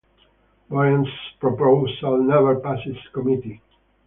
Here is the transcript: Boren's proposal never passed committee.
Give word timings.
Boren's 0.67 1.11
proposal 1.39 2.23
never 2.23 2.59
passed 2.59 2.89
committee. 3.13 3.61